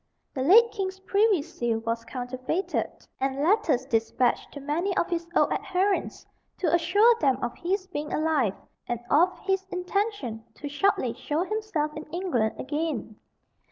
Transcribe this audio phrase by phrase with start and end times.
[0.33, 2.87] The late king's privy seal was counterfeited,
[3.19, 6.25] and letters despatched to many of his old adherents
[6.57, 8.55] to assure them of his being alive,
[8.87, 13.17] and of his intention to shortly show himself in England again.